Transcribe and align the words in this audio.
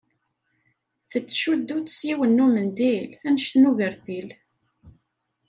Tettcuddu-t 1.11 1.93
s 1.97 1.99
yiwen 2.07 2.31
n 2.41 2.43
umendil 2.45 3.09
annect 3.27 3.53
n 3.57 3.67
ugertil. 3.69 4.29